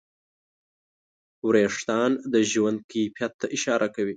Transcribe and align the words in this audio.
وېښتيان 1.49 2.11
د 2.33 2.35
ژوند 2.51 2.77
کیفیت 2.91 3.33
ته 3.39 3.45
اشاره 3.55 3.87
کوي. 3.95 4.09